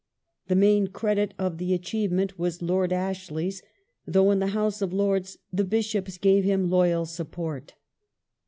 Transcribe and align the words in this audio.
The 0.47 0.55
main 0.55 0.87
credit 0.87 1.35
of 1.37 1.59
the 1.59 1.75
achievement 1.75 2.39
was 2.39 2.63
Lord 2.63 2.91
[Ashley's, 2.91 3.61
though, 4.07 4.31
in 4.31 4.39
the 4.39 4.47
House 4.57 4.81
of 4.81 4.91
Lords, 4.91 5.37
the 5.53 5.63
Bishops 5.63 6.17
gave 6.17 6.43
him 6.43 6.71
loyal 6.71 7.05
support. 7.05 7.75